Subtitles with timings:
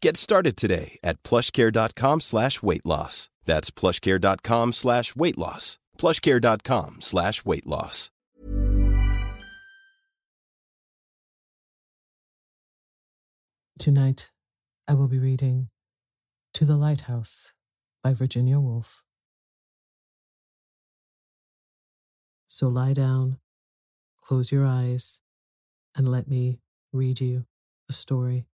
[0.00, 3.30] Get started today at plushcare.com slash weight loss.
[3.44, 5.78] That's plushcare.com slash weight loss.
[5.98, 8.10] plushcare.com slash weight loss.
[13.78, 14.30] Tonight,
[14.86, 15.68] I will be reading
[16.54, 17.52] To the Lighthouse
[18.02, 19.02] by Virginia Woolf.
[22.46, 23.38] So lie down,
[24.22, 25.20] close your eyes,
[25.96, 26.60] and let me
[26.92, 27.46] read you
[27.88, 28.46] a story.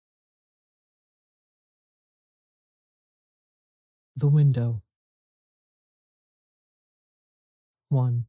[4.17, 4.83] The Window
[7.91, 8.27] 1.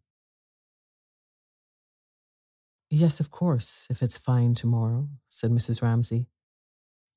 [2.89, 5.81] Yes, of course, if it's fine tomorrow, said Mrs.
[5.81, 6.27] Ramsay.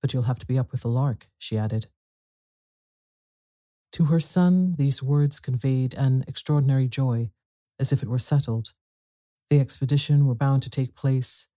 [0.00, 1.88] But you'll have to be up with the lark, she added.
[3.92, 7.30] To her son, these words conveyed an extraordinary joy,
[7.78, 8.72] as if it were settled.
[9.50, 11.48] The expedition were bound to take place,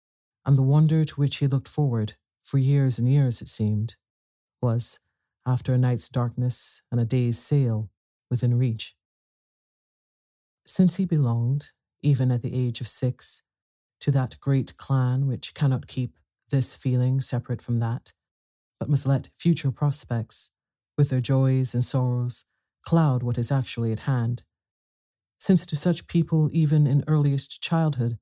[0.46, 2.14] and the wonder to which he looked forward,
[2.44, 3.96] for years and years it seemed,
[4.62, 5.00] was,
[5.48, 7.90] after a night's darkness and a day's sail,
[8.30, 8.96] within reach.
[10.66, 11.72] Since he belonged,
[12.02, 13.44] even at the age of six,
[14.02, 16.18] to that great clan which cannot keep
[16.52, 18.12] this feeling separate from that,
[18.78, 20.52] but must let future prospects,
[20.98, 22.44] with their joys and sorrows,
[22.86, 24.44] cloud what is actually at hand.
[25.40, 28.18] Since to such people, even in earliest childhood,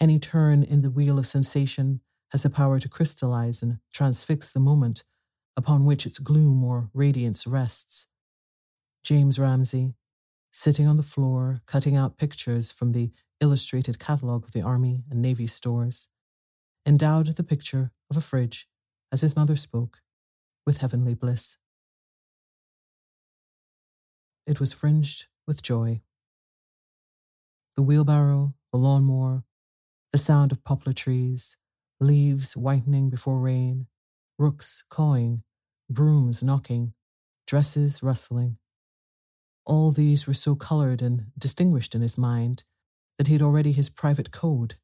[0.00, 2.00] any turn in the wheel of sensation
[2.30, 5.04] has the power to crystallize and transfix the moment
[5.56, 8.08] upon which its gloom or radiance rests.
[9.02, 9.94] James Ramsay,
[10.52, 15.20] sitting on the floor, cutting out pictures from the illustrated catalogue of the Army and
[15.20, 16.08] Navy stores,
[16.86, 18.68] endowed the picture of a fridge,
[19.12, 20.00] as his mother spoke,
[20.66, 21.58] with heavenly bliss.
[24.46, 26.00] it was fringed with joy.
[27.76, 29.44] The wheelbarrow, the lawnmower,
[30.12, 31.56] the sound of poplar trees,
[32.00, 33.86] leaves whitening before rain,
[34.38, 35.42] rooks cawing,
[35.88, 36.92] brooms knocking,
[37.46, 38.56] dresses rustling.
[39.64, 42.64] All these were so coloured and distinguished in his mind
[43.16, 44.74] that he had already his private code,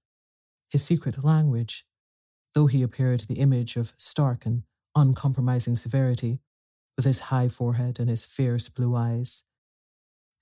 [0.70, 1.84] his secret language,
[2.54, 4.62] though he appeared the image of stark and
[4.94, 6.40] uncompromising severity,
[6.96, 9.44] with his high forehead and his fierce blue eyes,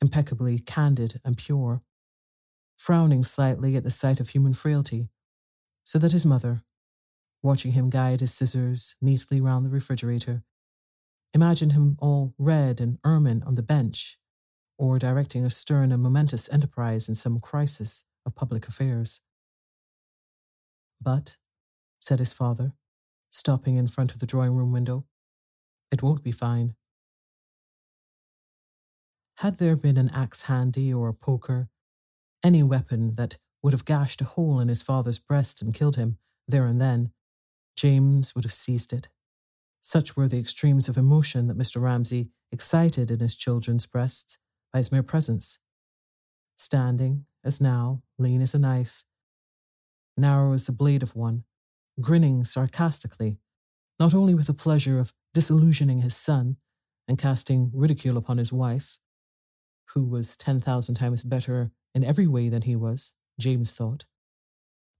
[0.00, 1.82] impeccably candid and pure,
[2.76, 5.08] frowning slightly at the sight of human frailty,
[5.84, 6.62] so that his mother,
[7.42, 10.42] watching him guide his scissors neatly round the refrigerator,
[11.34, 14.18] Imagine him all red and ermine on the bench,
[14.78, 19.20] or directing a stern and momentous enterprise in some crisis of public affairs.
[21.00, 21.36] But,
[22.00, 22.72] said his father,
[23.30, 25.04] stopping in front of the drawing room window,
[25.92, 26.74] it won't be fine.
[29.36, 31.68] Had there been an axe handy or a poker,
[32.42, 36.18] any weapon that would have gashed a hole in his father's breast and killed him
[36.46, 37.12] there and then,
[37.78, 39.06] James would have seized it.
[39.80, 41.80] Such were the extremes of emotion that Mr.
[41.80, 44.36] Ramsay excited in his children's breasts
[44.72, 45.60] by his mere presence.
[46.56, 49.04] Standing, as now, lean as a knife,
[50.16, 51.44] narrow as the blade of one,
[52.00, 53.38] grinning sarcastically,
[54.00, 56.56] not only with the pleasure of disillusioning his son
[57.06, 58.98] and casting ridicule upon his wife,
[59.94, 64.04] who was 10,000 times better in every way than he was, James thought,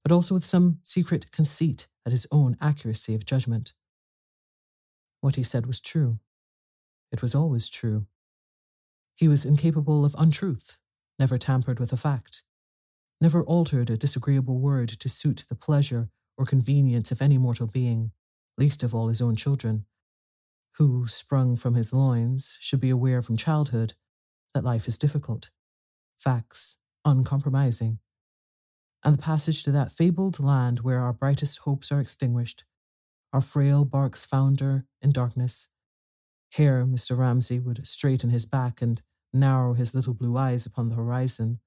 [0.05, 3.75] but also with some secret conceit at his own accuracy of judgment.
[5.21, 6.21] What he said was true.
[7.13, 8.07] It was always true.
[9.15, 10.79] He was incapable of untruth,
[11.19, 12.45] never tampered with a fact,
[13.21, 16.09] never altered a disagreeable word to suit the pleasure
[16.39, 18.13] or convenience of any mortal being,
[18.57, 19.85] least of all his own children,
[20.79, 23.93] who, sprung from his loins, should be aware from childhood
[24.55, 25.51] that life is difficult,
[26.17, 27.99] facts uncompromising,
[29.05, 32.65] and the passage to that fabled land where our brightest hopes are extinguished,
[33.33, 35.69] our frail barks founder in darkness.
[36.51, 37.17] Here, Mr.
[37.17, 39.03] Ramsay would straighten his back and
[39.33, 41.61] narrow his little blue eyes upon the horizon,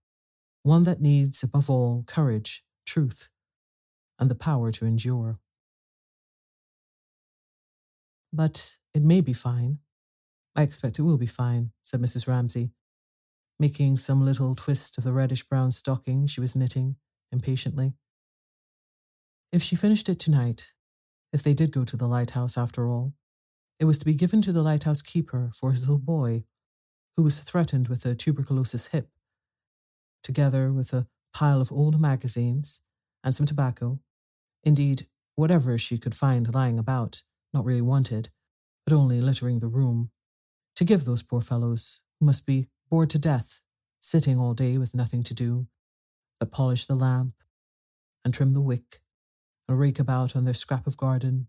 [0.63, 3.29] one that needs, above all, courage, truth,
[4.19, 5.39] and the power to endure.
[8.33, 9.79] But it may be fine.
[10.55, 12.27] I expect it will be fine, said Mrs.
[12.27, 12.71] Ramsay,
[13.59, 16.97] making some little twist of the reddish brown stocking she was knitting
[17.31, 17.93] impatiently.
[19.51, 20.73] If she finished it tonight,
[21.33, 23.13] if they did go to the lighthouse after all,
[23.79, 26.43] it was to be given to the lighthouse keeper for his little boy,
[27.15, 29.09] who was threatened with a tuberculosis hip,
[30.23, 32.81] together with a pile of old magazines
[33.23, 33.99] and some tobacco,
[34.63, 37.23] indeed, whatever she could find lying about,
[37.53, 38.29] not really wanted,
[38.85, 40.11] but only littering the room,
[40.75, 43.61] to give those poor fellows who must be bored to death,
[43.99, 45.67] sitting all day with nothing to do
[46.41, 47.35] but polish the lamp
[48.25, 48.99] and trim the wick
[49.67, 51.47] and rake about on their scrap of garden,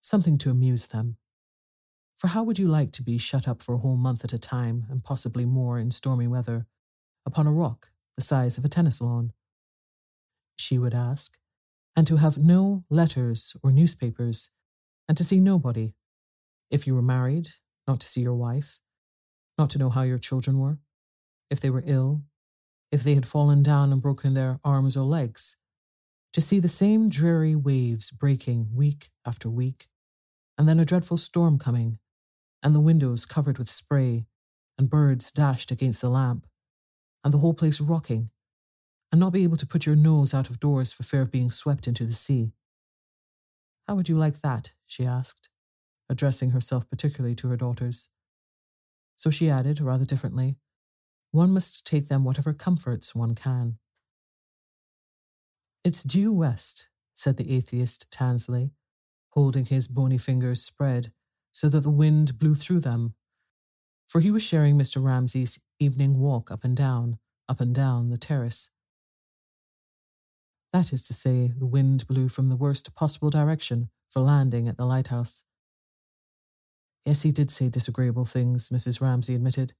[0.00, 1.16] something to amuse them.
[2.16, 4.38] For how would you like to be shut up for a whole month at a
[4.38, 6.66] time, and possibly more in stormy weather,
[7.26, 9.32] upon a rock the size of a tennis lawn?
[10.54, 11.36] She would ask,
[11.96, 14.50] and to have no letters or newspapers,
[15.08, 15.94] and to see nobody.
[16.70, 17.48] If you were married,
[17.88, 18.78] not to see your wife,
[19.58, 20.78] not to know how your children were,
[21.50, 22.22] if they were ill,
[22.94, 25.56] if they had fallen down and broken their arms or legs,
[26.32, 29.88] to see the same dreary waves breaking week after week,
[30.56, 31.98] and then a dreadful storm coming,
[32.62, 34.26] and the windows covered with spray,
[34.78, 36.46] and birds dashed against the lamp,
[37.24, 38.30] and the whole place rocking,
[39.10, 41.50] and not be able to put your nose out of doors for fear of being
[41.50, 42.52] swept into the sea.
[43.88, 44.72] How would you like that?
[44.86, 45.48] she asked,
[46.08, 48.10] addressing herself particularly to her daughters.
[49.16, 50.58] So she added, rather differently,
[51.34, 53.76] one must take them whatever comforts one can.
[55.82, 56.86] It's due west,
[57.16, 58.70] said the atheist Tansley,
[59.30, 61.12] holding his bony fingers spread
[61.50, 63.14] so that the wind blew through them,
[64.08, 65.02] for he was sharing Mr.
[65.02, 68.70] Ramsay's evening walk up and down, up and down the terrace.
[70.72, 74.76] That is to say, the wind blew from the worst possible direction for landing at
[74.76, 75.42] the lighthouse.
[77.04, 79.00] Yes, he did say disagreeable things, Mrs.
[79.00, 79.74] Ramsay admitted.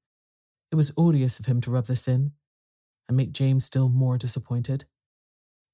[0.75, 2.33] It was odious of him to rub this in
[3.07, 4.87] and make James still more disappointed.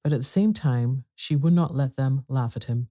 [0.04, 2.90] But at the same time, she would not let them laugh at him.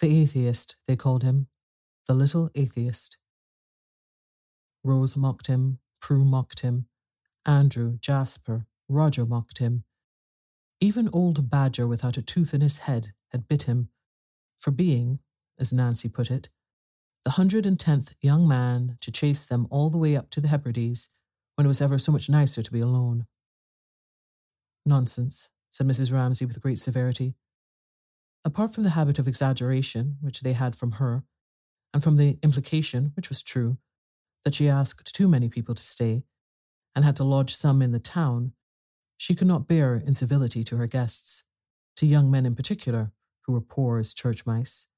[0.00, 1.46] The atheist, they called him,
[2.08, 3.18] the little atheist.
[4.82, 6.86] Rose mocked him, Prue mocked him,
[7.46, 9.84] Andrew, Jasper, Roger mocked him.
[10.80, 13.90] Even old Badger without a tooth in his head had bit him
[14.58, 15.20] for being,
[15.56, 16.48] as Nancy put it,
[17.24, 20.48] the hundred and tenth young man to chase them all the way up to the
[20.48, 21.10] Hebrides
[21.54, 23.26] when it was ever so much nicer to be alone.
[24.84, 26.12] Nonsense, said Mrs.
[26.12, 27.34] Ramsay with great severity.
[28.44, 31.24] Apart from the habit of exaggeration which they had from her,
[31.94, 33.78] and from the implication, which was true,
[34.44, 36.24] that she asked too many people to stay,
[36.94, 38.52] and had to lodge some in the town,
[39.16, 41.44] she could not bear incivility to her guests,
[41.96, 43.12] to young men in particular,
[43.42, 44.88] who were poor as church mice.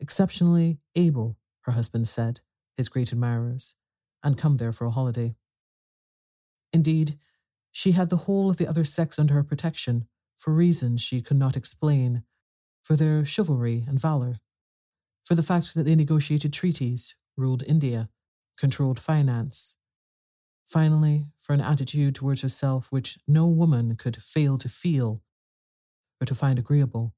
[0.00, 2.40] Exceptionally able, her husband said,
[2.76, 3.76] his great admirers,
[4.22, 5.34] and come there for a holiday.
[6.72, 7.18] Indeed,
[7.70, 10.06] she had the whole of the other sex under her protection,
[10.38, 12.24] for reasons she could not explain,
[12.82, 14.36] for their chivalry and valour,
[15.24, 18.08] for the fact that they negotiated treaties, ruled India,
[18.58, 19.76] controlled finance.
[20.64, 25.22] Finally, for an attitude towards herself which no woman could fail to feel
[26.20, 27.14] or to find agreeable.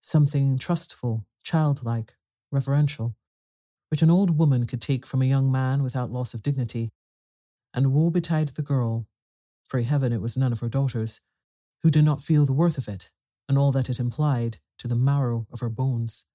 [0.00, 2.14] Something trustful, childlike,
[2.54, 3.16] reverential,
[3.90, 6.92] which an old woman could take from a young man without loss of dignity.
[7.74, 9.06] And woe betide the girl,
[9.68, 11.20] pray heaven it was none of her daughters,
[11.82, 13.10] who did not feel the worth of it
[13.48, 16.26] and all that it implied to the marrow of her bones.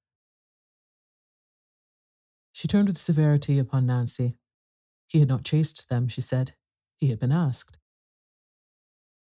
[2.51, 4.35] She turned with severity upon Nancy.
[5.07, 6.53] He had not chased them, she said.
[6.99, 7.77] He had been asked.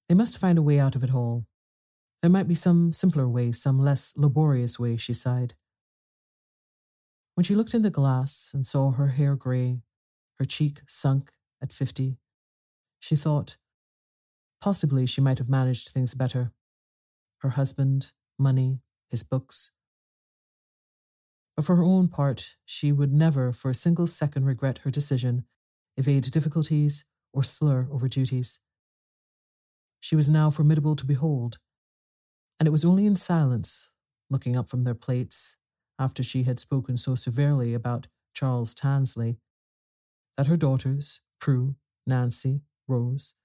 [0.07, 1.45] They must find a way out of it all.
[2.21, 5.53] There might be some simpler way, some less laborious way, she sighed.
[7.35, 9.81] When she looked in the glass and saw her hair grey,
[10.39, 12.17] her cheek sunk at fifty,
[12.99, 13.57] she thought,
[14.61, 16.51] possibly she might have managed things better
[17.39, 19.71] her husband, money, his books.
[21.55, 25.45] But for her own part, she would never for a single second regret her decision,
[25.95, 28.59] evade difficulties, or slur over duties.
[29.99, 31.59] She was now formidable to behold,
[32.59, 33.91] and it was only in silence,
[34.29, 35.57] looking up from their plates,
[35.99, 39.37] after she had spoken so severely about Charles Tansley,
[40.37, 41.75] that her daughters, Prue,
[42.05, 43.35] Nancy, Rose,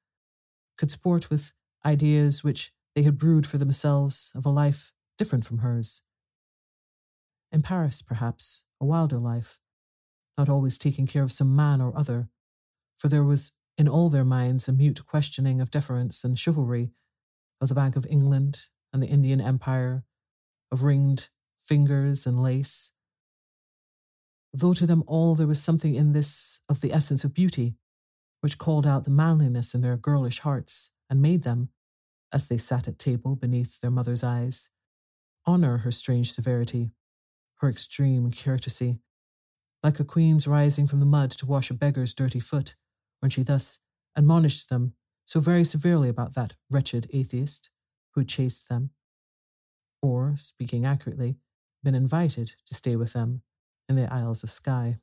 [0.76, 1.52] could sport with
[1.84, 6.02] ideas which they had brewed for themselves of a life different from hers.
[7.52, 9.60] In Paris, perhaps, a wilder life,
[10.38, 12.28] not always taking care of some man or other,
[12.98, 16.90] for there was in all their minds a mute questioning of deference and chivalry,
[17.60, 20.04] of the Bank of England and the Indian Empire,
[20.72, 21.28] of ringed
[21.70, 22.90] fingers and lace.
[24.52, 27.76] Though to them all there was something in this of the essence of beauty,
[28.40, 31.68] which called out the manliness in their girlish hearts and made them,
[32.32, 34.70] as they sat at table beneath their mother's eyes,
[35.46, 36.90] honour her strange severity,
[37.58, 38.98] her extreme courtesy,
[39.84, 42.74] like a queen's rising from the mud to wash a beggar's dirty foot,
[43.20, 43.78] when she thus
[44.16, 47.70] admonished them so very severely about that wretched atheist
[48.14, 48.90] who chased them,
[50.02, 51.36] or, speaking accurately,
[51.82, 53.42] been invited to stay with them
[53.88, 54.98] in the Isles of Skye.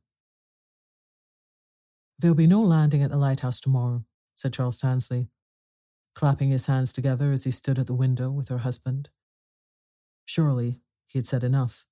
[2.20, 4.06] There'll be no landing at the lighthouse tomorrow,
[4.36, 5.28] said Charles Tansley,
[6.16, 9.10] clapping his hands together as he stood at the window with her husband.
[10.26, 11.86] Surely he had said enough.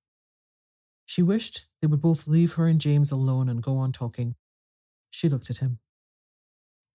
[1.04, 4.34] She wished they would both leave her and James alone and go on talking.
[5.10, 5.78] She looked at him.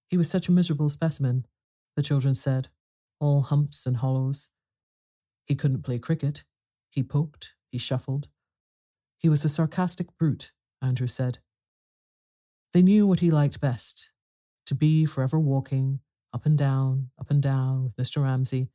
[0.10, 1.46] He was such a miserable specimen,
[1.96, 2.68] the children said,
[3.20, 4.50] all humps and hollows.
[5.46, 6.44] He couldn't play cricket.
[6.90, 8.28] He poked, he shuffled.
[9.18, 10.51] He was a sarcastic brute,
[10.82, 11.40] Andrew said.
[12.74, 14.12] They knew what he liked best
[14.66, 16.00] to be forever walking,
[16.34, 18.24] up and down, up and down with Mr.
[18.24, 18.70] Ramsay,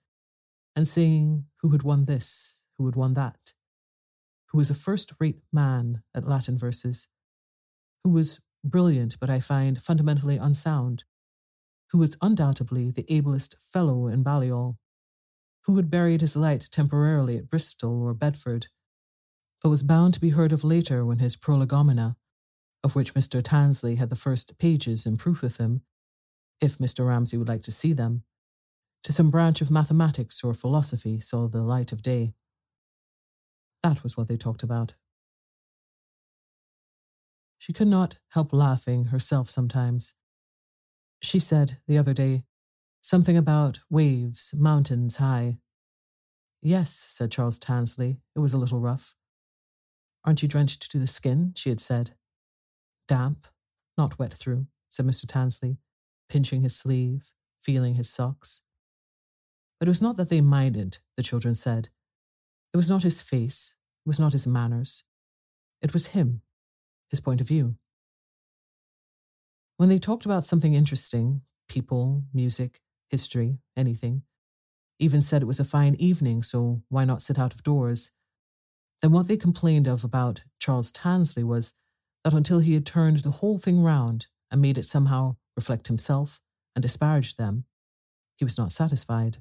[0.74, 3.54] and saying who had won this, who had won that,
[4.48, 7.08] who was a first rate man at Latin verses,
[8.04, 11.04] who was brilliant but I find fundamentally unsound,
[11.90, 14.78] who was undoubtedly the ablest fellow in Balliol,
[15.62, 18.68] who had buried his light temporarily at Bristol or Bedford,
[19.62, 22.16] but was bound to be heard of later when his prolegomena,
[22.84, 23.42] of which Mr.
[23.42, 25.82] Tansley had the first pages in proof with him,
[26.60, 27.06] if Mr.
[27.06, 28.22] Ramsay would like to see them,
[29.02, 32.34] to some branch of mathematics or philosophy saw the light of day.
[33.82, 34.94] That was what they talked about.
[37.58, 40.14] She could not help laughing herself sometimes.
[41.22, 42.44] She said the other day
[43.02, 45.58] something about waves, mountains high.
[46.60, 48.18] Yes, said Charles Tansley.
[48.34, 49.14] It was a little rough.
[50.26, 51.52] Aren't you drenched to the skin?
[51.54, 52.10] she had said.
[53.06, 53.46] Damp,
[53.96, 55.24] not wet through, said Mr.
[55.24, 55.78] Tansley,
[56.28, 58.62] pinching his sleeve, feeling his socks.
[59.78, 61.90] But it was not that they minded, the children said.
[62.74, 65.04] It was not his face, it was not his manners.
[65.80, 66.42] It was him,
[67.08, 67.76] his point of view.
[69.76, 74.22] When they talked about something interesting, people, music, history, anything,
[74.98, 78.10] even said it was a fine evening, so why not sit out of doors?
[79.02, 81.74] Then what they complained of about Charles Tansley was
[82.24, 86.40] that until he had turned the whole thing round and made it somehow reflect himself
[86.74, 87.64] and disparage them,
[88.36, 89.38] he was not satisfied.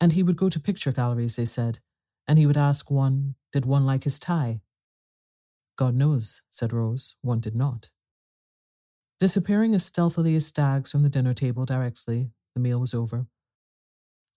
[0.00, 1.78] And he would go to picture galleries, they said,
[2.26, 4.60] and he would ask one, did one like his tie?
[5.76, 7.90] God knows, said Rose, one did not.
[9.20, 13.26] Disappearing as stealthily as stags from the dinner table directly the meal was over,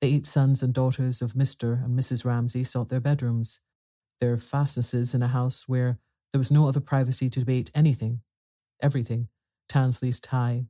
[0.01, 1.83] the eight sons and daughters of Mr.
[1.83, 2.25] and Mrs.
[2.25, 3.59] Ramsay sought their bedrooms,
[4.19, 5.99] their fastnesses in a house where
[6.31, 8.21] there was no other privacy to debate anything,
[8.81, 9.29] everything
[9.69, 10.65] Tansley's tie,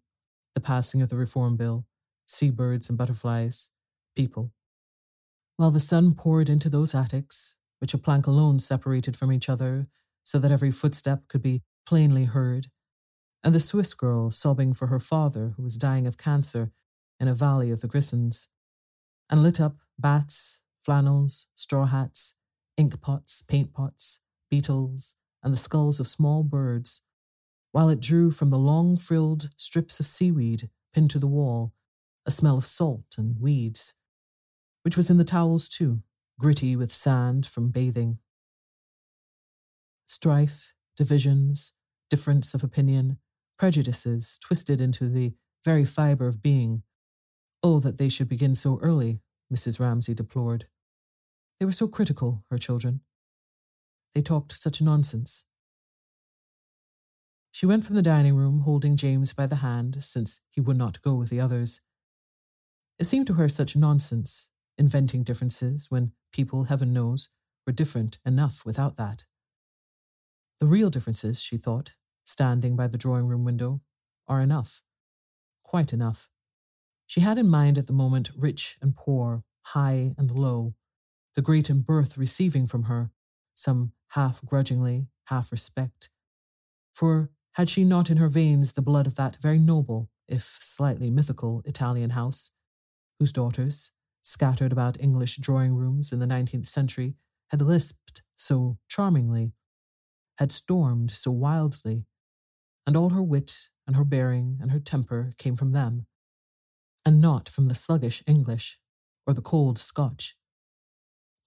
[0.53, 1.85] the passing of the Reform Bill,
[2.25, 3.71] seabirds and butterflies,
[4.15, 4.51] people.
[5.57, 9.87] While the sun poured into those attics, which a plank alone separated from each other
[10.23, 12.67] so that every footstep could be plainly heard,
[13.43, 16.71] and the Swiss girl sobbing for her father who was dying of cancer
[17.19, 18.49] in a valley of the Grisons,
[19.29, 22.35] and lit up bats, flannels, straw hats,
[22.77, 27.01] ink pots, paint pots, beetles, and the skulls of small birds,
[27.71, 31.73] while it drew from the long frilled strips of seaweed pinned to the wall
[32.25, 33.93] a smell of salt and weeds,
[34.83, 36.01] which was in the towels too,
[36.39, 38.17] gritty with sand from bathing.
[40.07, 41.73] Strife, divisions,
[42.09, 43.17] difference of opinion,
[43.57, 46.83] prejudices twisted into the very fibre of being.
[47.65, 49.79] Oh, that they should begin so early, Mrs.
[49.79, 50.67] Ramsay deplored.
[51.59, 53.01] They were so critical, her children.
[54.13, 55.45] They talked such nonsense.
[57.51, 61.01] She went from the dining room holding James by the hand, since he would not
[61.01, 61.81] go with the others.
[62.99, 67.29] It seemed to her such nonsense, inventing differences when people, heaven knows,
[67.65, 69.25] were different enough without that.
[70.59, 71.93] The real differences, she thought,
[72.25, 73.81] standing by the drawing room window,
[74.27, 74.83] are enough.
[75.63, 76.29] Quite enough.
[77.07, 80.75] She had in mind at the moment rich and poor, high and low,
[81.35, 83.11] the great in birth receiving from her,
[83.53, 86.09] some half grudgingly, half respect.
[86.93, 91.09] For had she not in her veins the blood of that very noble, if slightly
[91.09, 92.51] mythical, Italian house,
[93.19, 93.91] whose daughters,
[94.21, 97.15] scattered about English drawing rooms in the nineteenth century,
[97.49, 99.53] had lisped so charmingly,
[100.37, 102.05] had stormed so wildly,
[102.87, 106.07] and all her wit and her bearing and her temper came from them,
[107.05, 108.79] and not from the sluggish English
[109.27, 110.35] or the cold Scotch.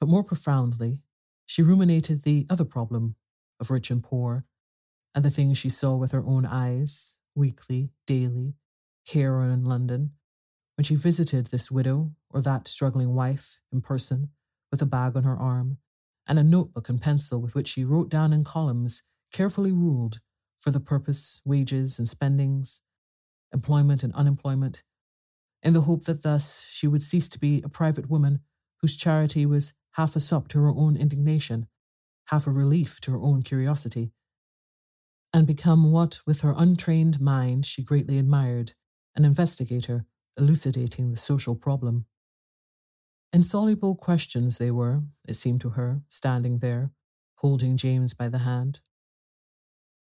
[0.00, 1.00] But more profoundly,
[1.46, 3.16] she ruminated the other problem
[3.60, 4.44] of rich and poor,
[5.14, 8.54] and the things she saw with her own eyes, weekly, daily,
[9.04, 10.12] here or in London,
[10.76, 14.28] when she visited this widow or that struggling wife in person
[14.70, 15.78] with a bag on her arm
[16.26, 20.20] and a notebook and pencil with which she wrote down in columns carefully ruled
[20.60, 22.82] for the purpose wages and spendings,
[23.52, 24.82] employment and unemployment,
[25.62, 28.40] in the hope that thus she would cease to be a private woman
[28.80, 31.66] whose charity was half a sop to her own indignation,
[32.26, 34.12] half a relief to her own curiosity,
[35.32, 38.72] and become what, with her untrained mind, she greatly admired
[39.16, 40.06] an investigator
[40.38, 42.06] elucidating the social problem.
[43.32, 46.92] Insoluble questions they were, it seemed to her, standing there,
[47.36, 48.80] holding James by the hand.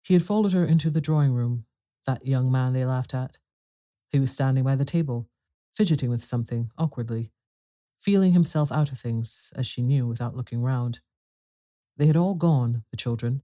[0.02, 1.64] He had followed her into the drawing room,
[2.06, 3.38] that young man they laughed at.
[4.10, 5.28] He was standing by the table,
[5.78, 7.30] fidgeting with something awkwardly,
[8.00, 10.98] feeling himself out of things, as she knew without looking round.
[11.96, 13.42] They had all gone, the children,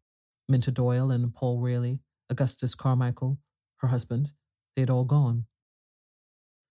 [0.48, 3.38] Minta Doyle and Paul Rayley, Augustus Carmichael,
[3.76, 4.32] her husband,
[4.74, 5.44] they had all gone.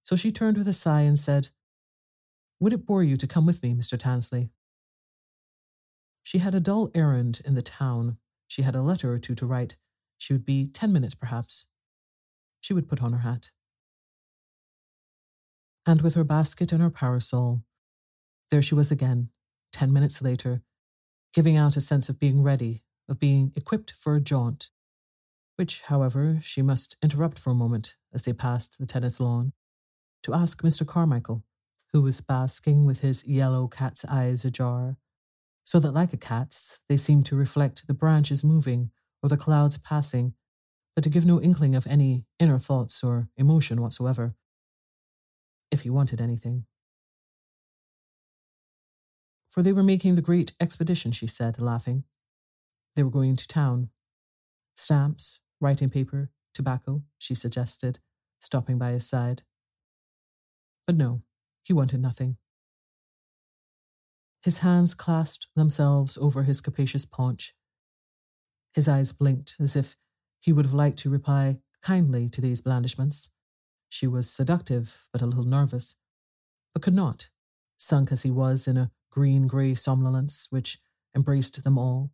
[0.03, 1.51] So she turned with a sigh and said,
[2.59, 3.97] Would it bore you to come with me, Mr.
[3.97, 4.49] Tansley?
[6.23, 8.17] She had a dull errand in the town.
[8.49, 9.77] She had a letter or two to write.
[10.17, 11.67] She would be ten minutes, perhaps.
[12.59, 13.51] She would put on her hat.
[15.85, 17.63] And with her basket and her parasol,
[18.49, 19.29] there she was again,
[19.71, 20.61] ten minutes later,
[21.33, 24.69] giving out a sense of being ready, of being equipped for a jaunt,
[25.55, 29.53] which, however, she must interrupt for a moment as they passed the tennis lawn
[30.23, 30.87] to ask Mr.
[30.87, 31.43] Carmichael,
[31.91, 34.97] who was basking with his yellow cat's eyes ajar,
[35.65, 38.91] so that, like a cat's, they seemed to reflect the branches moving
[39.21, 40.33] or the clouds passing,
[40.95, 44.35] but to give no inkling of any inner thoughts or emotion whatsoever,
[45.71, 46.65] if he wanted anything.
[49.49, 52.05] For they were making the great expedition, she said, laughing.
[52.95, 53.89] They were going to town.
[54.75, 57.99] Stamps, writing paper, tobacco, she suggested,
[58.39, 59.43] stopping by his side.
[60.87, 61.21] But no,
[61.63, 62.37] he wanted nothing.
[64.41, 67.55] His hands clasped themselves over his capacious paunch.
[68.73, 69.95] His eyes blinked as if
[70.39, 73.29] he would have liked to reply kindly to these blandishments.
[73.93, 75.97] She was seductive, but a little nervous,
[76.73, 77.29] but could not,
[77.77, 80.79] sunk as he was in a green grey somnolence which
[81.15, 82.09] embraced them all,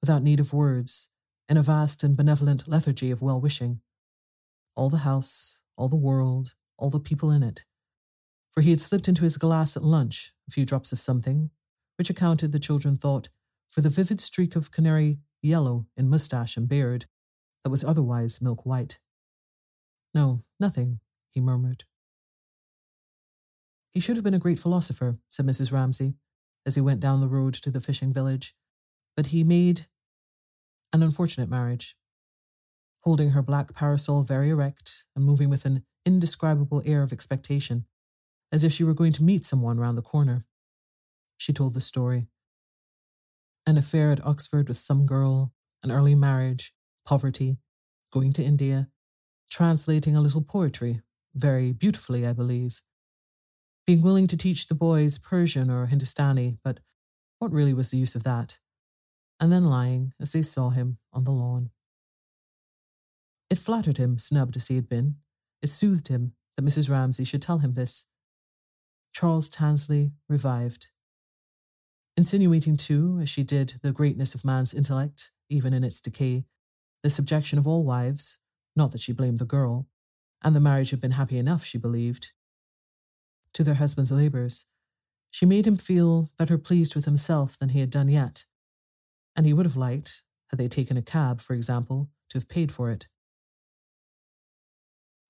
[0.00, 1.08] without need of words,
[1.48, 3.80] in a vast and benevolent lethargy of well wishing.
[4.76, 7.64] All the house, all the world, all the people in it.
[8.52, 11.50] For he had slipped into his glass at lunch a few drops of something,
[11.98, 13.30] which accounted, the children thought,
[13.68, 17.06] for the vivid streak of canary yellow in moustache and beard
[17.64, 19.00] that was otherwise milk white.
[20.14, 21.00] No, nothing,
[21.36, 21.84] he murmured.
[23.92, 25.70] He should have been a great philosopher, said Mrs.
[25.70, 26.14] Ramsay,
[26.64, 28.54] as he went down the road to the fishing village,
[29.14, 29.86] but he made
[30.94, 31.94] an unfortunate marriage.
[33.04, 37.84] Holding her black parasol very erect and moving with an indescribable air of expectation,
[38.50, 40.46] as if she were going to meet someone round the corner.
[41.36, 42.28] She told the story.
[43.66, 46.72] An affair at Oxford with some girl, an early marriage,
[47.04, 47.58] poverty,
[48.10, 48.88] going to India,
[49.50, 51.02] translating a little poetry,
[51.36, 52.82] very beautifully, I believe,
[53.86, 56.80] being willing to teach the boys Persian or Hindustani, but
[57.38, 58.58] what really was the use of that?
[59.38, 61.70] And then lying as they saw him on the lawn.
[63.48, 65.16] It flattered him, snubbed as he had been.
[65.62, 66.90] It soothed him that Mrs.
[66.90, 68.06] Ramsay should tell him this.
[69.12, 70.88] Charles Tansley revived.
[72.16, 76.44] Insinuating, too, as she did, the greatness of man's intellect, even in its decay,
[77.02, 78.38] the subjection of all wives,
[78.74, 79.86] not that she blamed the girl,
[80.46, 82.30] and the marriage had been happy enough, she believed,
[83.52, 84.66] to their husband's labours.
[85.32, 88.44] She made him feel better pleased with himself than he had done yet,
[89.34, 92.70] and he would have liked, had they taken a cab, for example, to have paid
[92.70, 93.08] for it.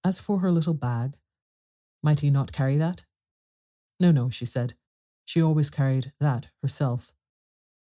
[0.04, 1.16] As for her little bag,
[2.02, 3.06] might he not carry that?
[3.98, 4.74] No, no, she said.
[5.24, 7.14] She always carried that herself.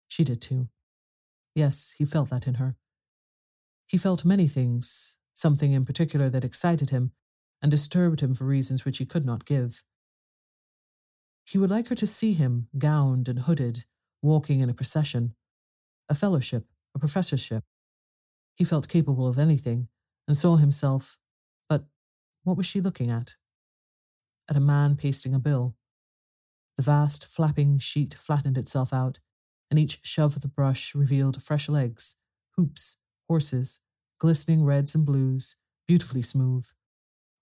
[0.08, 0.68] She did too.
[1.54, 2.76] Yes, he felt that in her.
[3.86, 7.12] He felt many things, something in particular that excited him
[7.62, 9.82] and disturbed him for reasons which he could not give.
[11.44, 13.84] He would like her to see him, gowned and hooded,
[14.22, 15.34] walking in a procession,
[16.08, 17.64] a fellowship, a professorship.
[18.56, 19.88] He felt capable of anything
[20.26, 21.18] and saw himself,
[21.68, 21.84] but
[22.42, 23.34] what was she looking at?
[24.48, 25.76] At a man pasting a bill.
[26.76, 29.20] The vast, flapping sheet flattened itself out,
[29.70, 32.16] and each shove of the brush revealed fresh legs,
[32.56, 33.80] hoops, horses,
[34.18, 36.68] glistening reds and blues, beautifully smooth,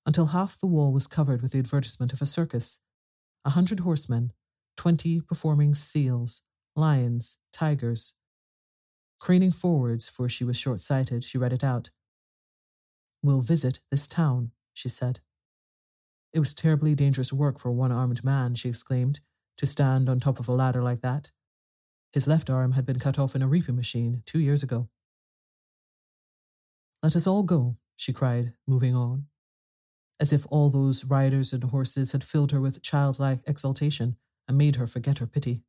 [0.06, 2.80] until half the wall was covered with the advertisement of a circus
[3.46, 4.32] a hundred horsemen,
[4.74, 6.42] twenty performing seals,
[6.74, 8.14] lions, tigers.
[9.20, 11.90] Craning forwards, for she was short sighted, she read it out.
[13.22, 15.20] We'll visit this town, she said.
[16.32, 19.20] It was terribly dangerous work for a one armed man, she exclaimed,
[19.58, 21.30] to stand on top of a ladder like that.
[22.12, 24.88] His left arm had been cut off in a reaping machine two years ago.
[27.02, 29.26] Let us all go, she cried, moving on
[30.20, 34.76] as if all those riders and horses had filled her with childlike exultation and made
[34.76, 35.62] her forget her pity.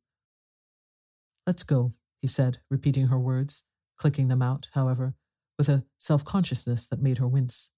[1.46, 3.64] Let's go, he said, repeating her words,
[3.96, 5.14] clicking them out, however,
[5.58, 7.72] with a self consciousness that made her wince.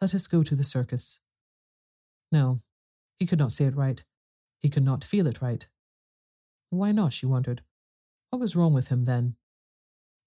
[0.00, 1.20] Let us go to the circus.
[2.30, 2.62] No,
[3.18, 4.02] he could not say it right.
[4.60, 5.66] He could not feel it right.
[6.70, 7.62] Why not, she wondered.
[8.30, 9.36] What was wrong with him then?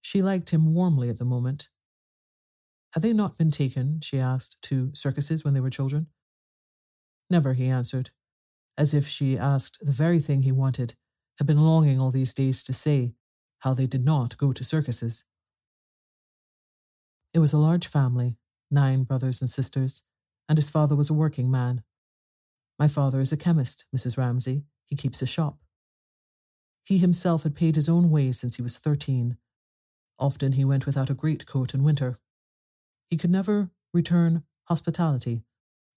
[0.00, 1.68] She liked him warmly at the moment,
[2.96, 6.06] had they not been taken, she asked, to circuses when they were children?
[7.28, 8.08] Never, he answered,
[8.78, 10.94] as if she asked the very thing he wanted,
[11.36, 13.12] had been longing all these days to say,
[13.58, 15.24] how they did not go to circuses.
[17.34, 18.38] It was a large family,
[18.70, 20.02] nine brothers and sisters,
[20.48, 21.82] and his father was a working man.
[22.78, 24.16] My father is a chemist, Mrs.
[24.16, 24.64] Ramsay.
[24.86, 25.58] He keeps a shop.
[26.82, 29.36] He himself had paid his own way since he was thirteen.
[30.18, 32.16] Often he went without a greatcoat in winter,
[33.08, 35.42] he could never return hospitality.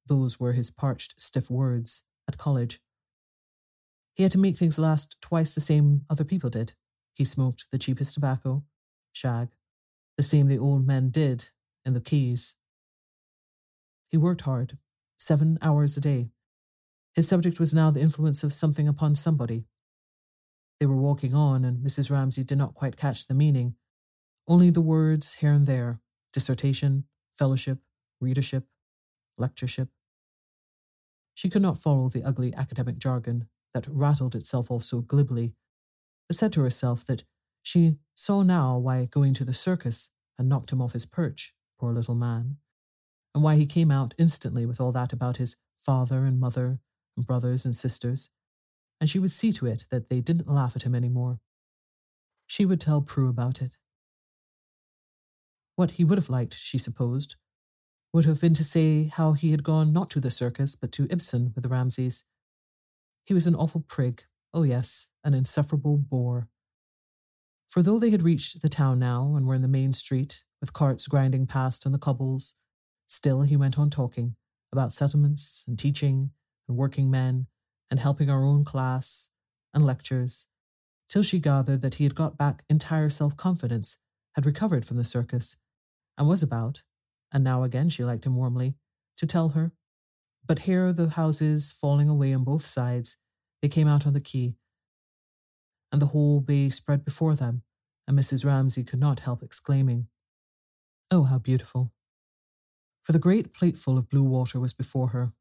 [0.06, 2.80] Those were his parched, stiff words at college.
[4.14, 6.74] He had to make things last twice the same other people did.
[7.14, 8.64] He smoked the cheapest tobacco,
[9.12, 9.50] shag,
[10.18, 11.50] the same the old men did
[11.86, 12.56] in the quays.
[14.10, 14.78] He worked hard,
[15.18, 16.30] seven hours a day.
[17.14, 19.66] His subject was now the influence of something upon somebody.
[20.80, 22.10] They were walking on, and Mrs.
[22.10, 23.76] Ramsay did not quite catch the meaning,
[24.48, 26.00] only the words here and there
[26.34, 27.06] dissertation,
[27.38, 27.80] fellowship,
[28.20, 28.66] readership,
[29.38, 29.90] lectureship.
[31.34, 35.54] She could not follow the ugly academic jargon that rattled itself off so glibly,
[36.28, 37.24] but said to herself that
[37.62, 41.94] she saw now why going to the circus had knocked him off his perch, poor
[41.94, 42.58] little man,
[43.34, 46.80] and why he came out instantly with all that about his father and mother
[47.16, 48.30] and brothers and sisters,
[49.00, 51.40] and she would see to it that they didn't laugh at him any more.
[52.48, 53.78] She would tell Prue about it,
[55.80, 57.38] what he would have liked, she supposed,
[58.12, 61.08] would have been to say how he had gone not to the circus, but to
[61.10, 62.26] Ibsen with the Ramsays.
[63.24, 66.50] He was an awful prig, Oh, yes, an insufferable bore.
[67.70, 70.74] For though they had reached the town now and were in the main street, with
[70.74, 72.56] carts grinding past on the cobbles,
[73.08, 74.36] still he went on talking
[74.74, 76.32] about settlements and teaching
[76.68, 77.48] and working men
[77.90, 79.30] and helping our own class
[79.74, 80.48] and lectures,
[81.08, 84.00] till she gathered that he had got back entire self confidence,
[84.34, 85.56] had recovered from the circus,
[86.20, 86.84] and was about,
[87.32, 88.76] and now again she liked him warmly,
[89.18, 89.72] to tell her.
[90.46, 93.18] But here the houses falling away on both sides,
[93.62, 94.58] they came out on the quay,
[95.92, 97.64] and the whole bay spread before them,
[98.08, 98.46] and Mrs.
[98.46, 100.08] Ramsay could not help exclaiming,
[101.10, 101.92] Oh, how beautiful!
[103.04, 105.34] For the great plateful of blue water was before her,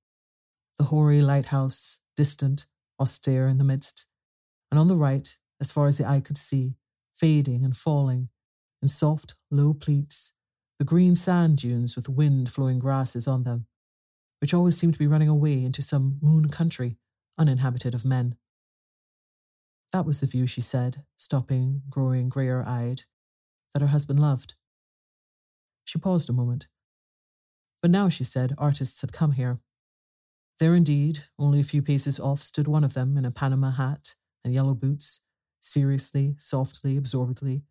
[0.79, 2.67] the hoary lighthouse, distant,
[3.01, 4.07] austere in the midst,
[4.71, 6.77] and on the right, as far as the eye could see,
[7.15, 8.29] fading and falling,
[8.81, 10.33] in soft, low pleats,
[10.79, 13.67] the green sand dunes with wind flowing grasses on them,
[14.41, 16.97] which always seemed to be running away into some moon country
[17.37, 18.37] uninhabited of men.
[19.93, 23.03] That was the view, she said, stopping, growing greyer eyed,
[23.73, 24.55] that her husband loved.
[25.85, 26.69] She paused a moment.
[27.81, 29.61] But now, she said, artists had come here.
[30.59, 34.17] There indeed, only a few paces off, stood one of them in a Panama hat
[34.45, 35.23] and yellow boots,
[35.61, 37.63] seriously, softly, absorbedly,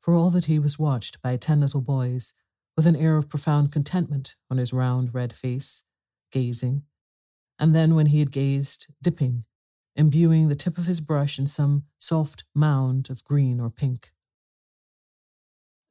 [0.00, 2.34] for all that he was watched by ten little boys,
[2.76, 5.84] with an air of profound contentment on his round red face,
[6.30, 6.82] gazing,
[7.58, 9.44] and then when he had gazed, dipping,
[9.94, 14.12] imbuing the tip of his brush in some soft mound of green or pink.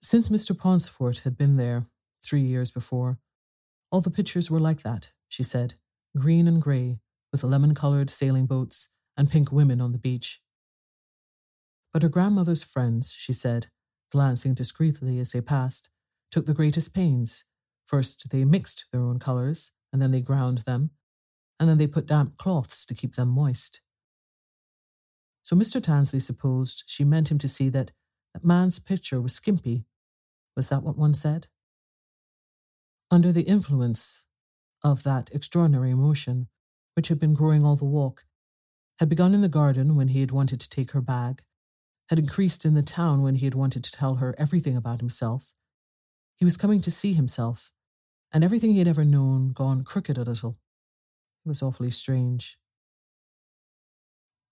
[0.01, 0.55] Since Mr.
[0.55, 1.87] Pauncefort had been there,
[2.23, 3.17] three years before,
[3.91, 5.73] all the pictures were like that, she said,
[6.15, 6.99] green and grey,
[7.31, 10.41] with lemon coloured sailing boats and pink women on the beach.
[11.91, 13.67] But her grandmother's friends, she said,
[14.11, 15.89] glancing discreetly as they passed,
[16.35, 17.45] took the greatest pains.
[17.85, 20.89] First, they mixed their own colours, and then they ground them,
[21.57, 23.79] and then they put damp cloths to keep them moist.
[25.43, 25.79] So Mr.
[25.79, 27.93] Tansley supposed she meant him to see that
[28.33, 29.85] that man's picture was skimpy.
[30.57, 31.47] Was that what one said?
[33.09, 34.25] Under the influence
[34.83, 36.49] of that extraordinary emotion,
[36.95, 38.25] which had been growing all the walk,
[38.99, 41.43] had begun in the garden when he had wanted to take her bag,
[42.09, 45.53] had increased in the town when he had wanted to tell her everything about himself.
[46.35, 47.71] He was coming to see himself,
[48.31, 50.57] and everything he had ever known gone crooked a little.
[51.45, 52.57] It was awfully strange.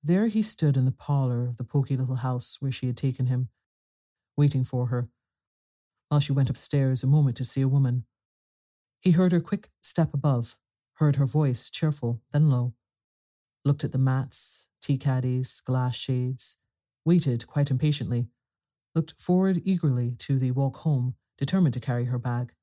[0.02, 3.28] There he stood in the parlour of the poky little house where she had taken
[3.28, 3.50] him,
[4.38, 5.10] waiting for her,
[6.10, 8.06] while she went upstairs a moment to see a woman.
[9.00, 10.58] He heard her quick step above,
[10.96, 12.74] heard her voice cheerful, then low,
[13.65, 16.60] looked at the mats, tea caddies, glass shades,
[17.06, 18.28] waited quite impatiently,
[18.96, 22.53] looked forward eagerly to the walk home, determined to carry her bag,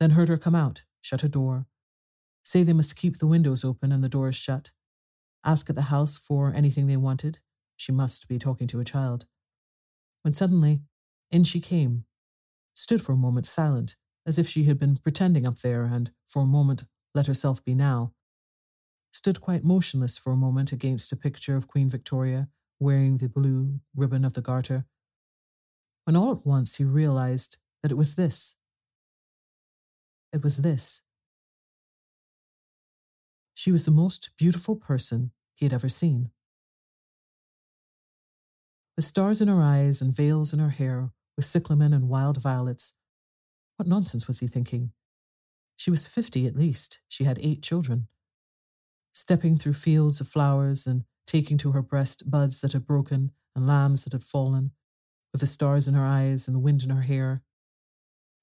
[0.00, 1.66] then heard her come out, shut a door,
[2.42, 4.72] say they must keep the windows open and the doors shut,
[5.44, 7.38] ask at the house for anything they wanted.
[7.76, 9.26] She must be talking to a child.
[10.22, 10.80] When suddenly,
[11.30, 12.04] in she came,
[12.74, 13.94] stood for a moment silent,
[14.26, 17.76] as if she had been pretending up there and, for a moment, let herself be
[17.76, 18.12] now.
[19.12, 22.48] Stood quite motionless for a moment against a picture of Queen Victoria
[22.80, 24.84] wearing the blue ribbon of the garter,
[26.04, 28.56] when all at once he realized that it was this.
[30.32, 31.04] It was this
[33.54, 36.30] she was the most beautiful person he had ever seen.
[38.96, 42.94] With stars in her eyes and veils in her hair, with cyclamen and wild violets,
[43.76, 44.92] what nonsense was he thinking?
[45.76, 47.00] She was fifty at least.
[47.08, 48.08] She had eight children.
[49.12, 53.66] Stepping through fields of flowers and taking to her breast buds that had broken and
[53.66, 54.72] lambs that had fallen,
[55.32, 57.42] with the stars in her eyes and the wind in her hair.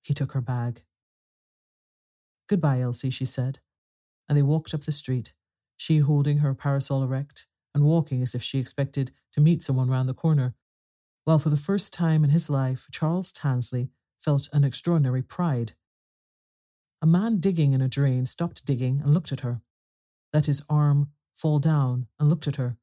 [0.01, 0.83] He took her bag.
[2.47, 3.59] Goodbye, Elsie, she said,
[4.27, 5.33] and they walked up the street,
[5.77, 10.09] she holding her parasol erect and walking as if she expected to meet someone round
[10.09, 10.55] the corner,
[11.23, 15.73] while for the first time in his life Charles Tansley felt an extraordinary pride.
[17.01, 19.61] A man digging in a drain stopped digging and looked at her,
[20.33, 22.77] let his arm fall down and looked at her.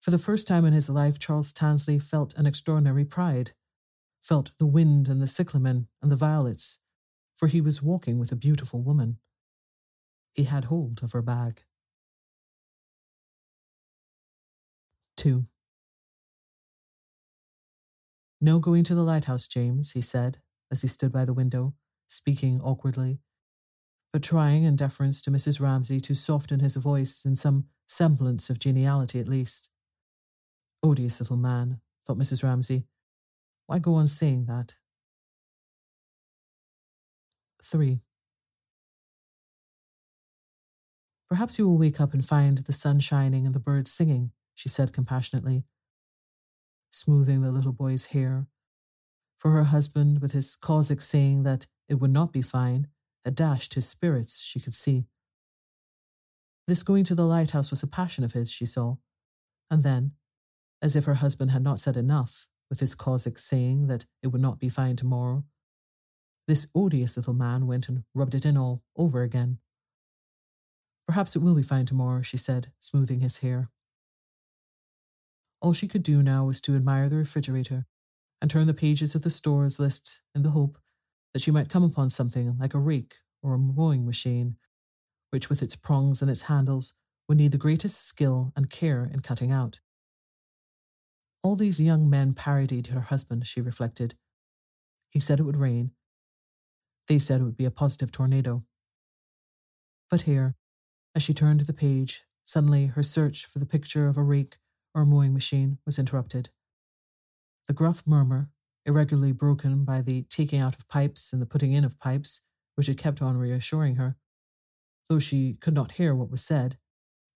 [0.00, 3.52] For the first time in his life, Charles Tansley felt an extraordinary pride,
[4.24, 6.80] felt the wind and the cyclamen and the violets,
[7.36, 9.18] for he was walking with a beautiful woman.
[10.32, 11.62] He had hold of her bag.
[15.18, 15.44] 2.
[18.40, 20.38] No going to the lighthouse, James, he said,
[20.70, 21.74] as he stood by the window,
[22.08, 23.20] speaking awkwardly,
[24.12, 25.60] but trying, in deference to Mrs.
[25.60, 29.70] Ramsay, to soften his voice in some semblance of geniality at least.
[30.82, 32.42] Odious little man, thought Mrs.
[32.42, 32.84] Ramsay.
[33.66, 34.76] Why go on saying that?
[37.62, 38.00] 3.
[41.28, 44.68] Perhaps you will wake up and find the sun shining and the birds singing, she
[44.68, 45.64] said compassionately,
[46.90, 48.46] smoothing the little boy's hair.
[49.38, 52.88] For her husband, with his causic saying that it would not be fine,
[53.24, 55.06] had dashed his spirits, she could see.
[56.66, 58.96] This going to the lighthouse was a passion of his, she saw.
[59.70, 60.12] And then,
[60.80, 64.40] as if her husband had not said enough, with his Cossack saying that it would
[64.40, 65.44] not be fine tomorrow,
[66.46, 69.58] this odious little man went and rubbed it in all over again.
[71.06, 73.70] Perhaps it will be fine tomorrow, she said, smoothing his hair.
[75.60, 77.86] All she could do now was to admire the refrigerator
[78.42, 80.78] and turn the pages of the stores list in the hope
[81.32, 84.56] that she might come upon something like a rake or a mowing machine,
[85.30, 86.94] which with its prongs and its handles
[87.26, 89.80] would need the greatest skill and care in cutting out.
[91.44, 94.14] All these young men parodied her husband, she reflected.
[95.10, 95.90] He said it would rain.
[97.06, 98.64] They said it would be a positive tornado.
[100.08, 100.54] But here,
[101.14, 104.56] as she turned the page, suddenly her search for the picture of a rake
[104.94, 106.48] or a mowing machine was interrupted.
[107.66, 108.48] The gruff murmur,
[108.86, 112.40] irregularly broken by the taking out of pipes and the putting in of pipes,
[112.74, 114.16] which had kept on reassuring her,
[115.10, 116.78] though she could not hear what was said,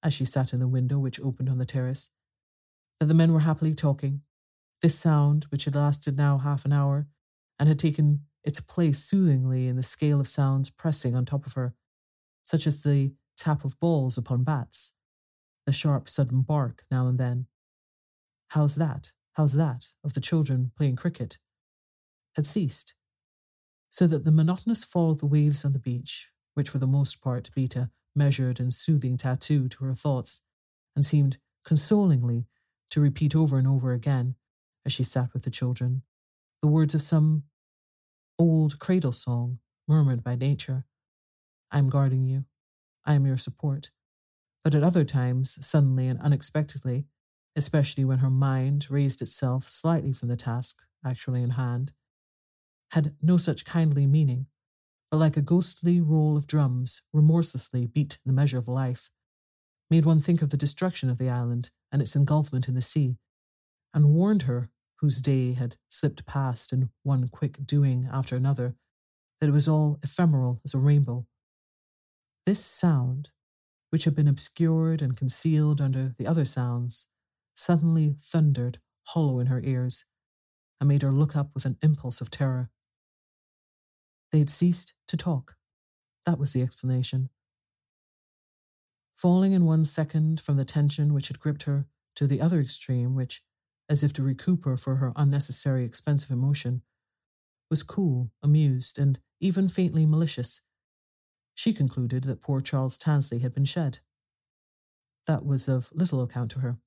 [0.03, 2.09] as she sat in the window which opened on the terrace,
[2.99, 4.23] that the men were happily talking.
[4.83, 7.09] This sound, which had lasted now half an hour,
[7.59, 11.55] and had taken its place soothingly in the scale of sounds pressing on top of
[11.55, 11.75] her,
[12.45, 14.95] such as the tap of balls upon bats,
[15.67, 17.47] the sharp sudden bark now and then.
[18.49, 19.13] How's that?
[19.35, 19.89] How's that?
[20.03, 21.39] of the children playing cricket,
[22.35, 22.95] had ceased,
[23.91, 27.21] so that the monotonous fall of the waves on the beach, which for the most
[27.21, 30.43] part beat a measured and soothing tattoo to her thoughts,
[30.97, 32.47] and seemed consolingly
[32.91, 34.35] to repeat over and over again,
[34.85, 36.03] as she sat with the children,
[36.63, 37.45] the words of some
[38.39, 40.85] old cradle song murmured by nature
[41.71, 42.47] I am guarding you.
[43.05, 43.91] I am your support.
[44.65, 47.07] But at other times, suddenly and unexpectedly,
[47.57, 51.93] especially when her mind raised itself slightly from the task actually in hand,
[52.93, 54.47] had no such kindly meaning,
[55.11, 59.11] but like a ghostly roll of drums remorselessly beat the measure of life,
[59.91, 63.17] made one think of the destruction of the island and its engulfment in the sea,
[63.95, 64.69] and warned her,
[65.01, 68.75] whose day had slipped past in one quick doing after another,
[69.41, 71.27] that it was all ephemeral as a rainbow
[72.49, 73.29] this sound,
[73.91, 77.09] which had been obscured and concealed under the other sounds,
[77.55, 80.07] suddenly thundered hollow in her ears
[80.81, 82.71] and made her look up with an impulse of terror.
[84.33, 85.57] They had ceased to talk.
[86.25, 87.29] That was the explanation.
[89.19, 93.15] Falling in one second from the tension which had gripped her to the other extreme,
[93.15, 93.43] which,
[93.89, 96.83] as if to recoup her for her unnecessary expense of emotion,
[97.69, 100.63] was cool, amused, and even faintly malicious
[101.59, 103.99] she concluded that poor Charles Tansley had been shed.
[105.27, 106.79] That was of little account to her.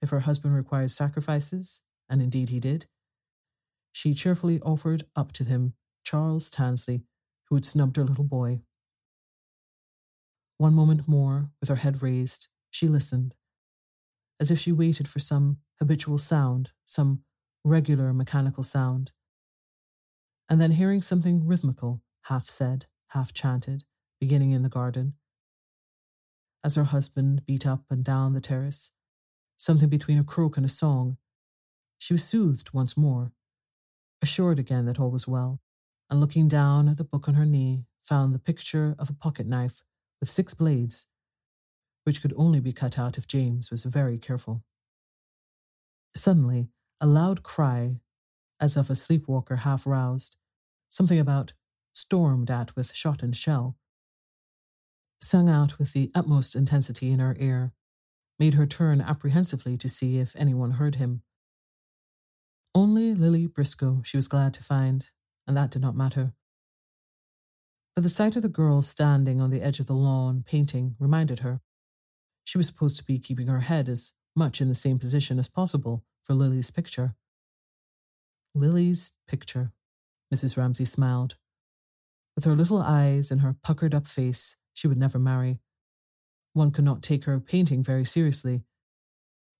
[0.00, 2.86] If her husband required sacrifices, and indeed he did,
[3.90, 7.02] she cheerfully offered up to him Charles Tansley,
[7.48, 8.60] who had snubbed her little boy.
[10.64, 13.34] One moment more, with her head raised, she listened,
[14.40, 17.22] as if she waited for some habitual sound, some
[17.62, 19.12] regular mechanical sound.
[20.48, 23.84] And then hearing something rhythmical, half said, half chanted,
[24.18, 25.16] beginning in the garden.
[26.64, 28.90] As her husband beat up and down the terrace,
[29.58, 31.18] something between a croak and a song,
[31.98, 33.32] she was soothed once more,
[34.22, 35.60] assured again that all was well,
[36.08, 39.46] and looking down at the book on her knee, found the picture of a pocket
[39.46, 39.82] knife
[40.24, 41.06] with six blades,
[42.04, 44.64] which could only be cut out if James was very careful.
[46.16, 48.00] Suddenly, a loud cry,
[48.58, 50.38] as of a sleepwalker half roused,
[50.88, 51.52] something about
[51.92, 53.76] stormed at with shot and shell,
[55.20, 57.74] sung out with the utmost intensity in her ear,
[58.38, 61.20] made her turn apprehensively to see if anyone heard him.
[62.74, 65.10] Only Lily Briscoe she was glad to find,
[65.46, 66.32] and that did not matter.
[67.94, 71.40] But the sight of the girl standing on the edge of the lawn painting reminded
[71.40, 71.60] her.
[72.42, 75.48] She was supposed to be keeping her head as much in the same position as
[75.48, 77.14] possible for Lily's picture.
[78.54, 79.72] Lily's picture,
[80.34, 80.56] Mrs.
[80.56, 81.36] Ramsay smiled.
[82.34, 85.60] With her little eyes and her puckered up face, she would never marry.
[86.52, 88.62] One could not take her painting very seriously.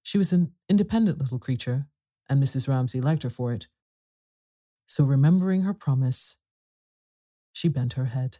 [0.03, 1.87] She was an independent little creature,
[2.28, 2.68] and Mrs.
[2.68, 3.68] Ramsay liked her for it.
[4.87, 6.39] So, remembering her promise,
[7.55, 8.39] she bent her head.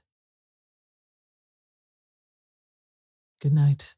[3.41, 3.95] Good night.